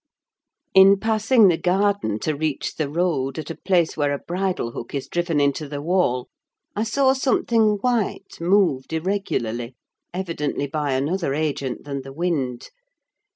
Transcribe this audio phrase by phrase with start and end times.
[0.73, 4.95] In passing the garden to reach the road, at a place where a bridle hook
[4.95, 6.27] is driven into the wall,
[6.75, 9.75] I saw something white moved irregularly,
[10.11, 12.71] evidently by another agent than the wind.